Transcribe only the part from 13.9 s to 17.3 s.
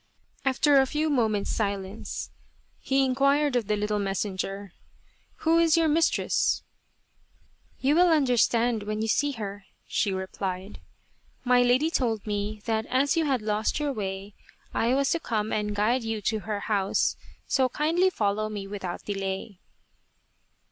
way, I was to come and guide you to her house,